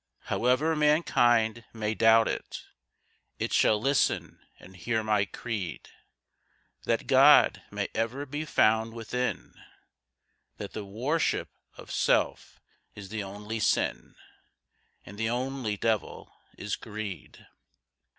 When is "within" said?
8.95-9.53